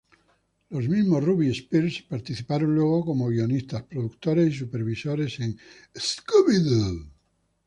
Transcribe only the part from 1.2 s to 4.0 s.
Ruby y Spears participaron luego como guionistas,